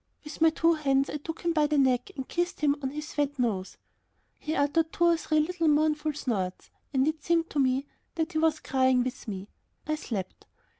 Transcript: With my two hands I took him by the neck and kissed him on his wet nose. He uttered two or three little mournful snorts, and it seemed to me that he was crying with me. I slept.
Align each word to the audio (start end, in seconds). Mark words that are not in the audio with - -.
With 0.23 0.41
my 0.41 0.49
two 0.49 0.73
hands 0.73 1.11
I 1.11 1.17
took 1.17 1.41
him 1.41 1.53
by 1.53 1.67
the 1.67 1.77
neck 1.77 2.09
and 2.15 2.27
kissed 2.27 2.61
him 2.61 2.75
on 2.81 2.89
his 2.89 3.15
wet 3.17 3.37
nose. 3.37 3.77
He 4.39 4.55
uttered 4.55 4.91
two 4.91 5.03
or 5.03 5.15
three 5.17 5.39
little 5.41 5.67
mournful 5.67 6.13
snorts, 6.13 6.71
and 6.91 7.07
it 7.07 7.23
seemed 7.23 7.51
to 7.51 7.59
me 7.59 7.85
that 8.15 8.31
he 8.31 8.39
was 8.39 8.59
crying 8.61 9.03
with 9.03 9.27
me. 9.27 9.47
I 9.85 9.93
slept. 9.93 10.47